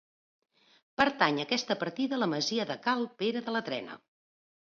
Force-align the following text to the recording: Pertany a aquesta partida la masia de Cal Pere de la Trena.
Pertany 1.01 1.37
a 1.41 1.45
aquesta 1.47 1.77
partida 1.83 2.19
la 2.23 2.29
masia 2.33 2.67
de 2.71 2.79
Cal 2.87 3.05
Pere 3.23 3.45
de 3.51 3.55
la 3.59 3.63
Trena. 3.71 4.01